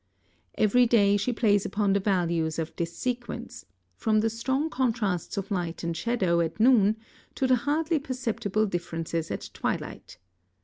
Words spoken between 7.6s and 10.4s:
hardly perceptible differences at twilight.